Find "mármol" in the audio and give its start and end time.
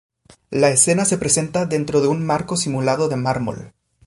3.17-3.75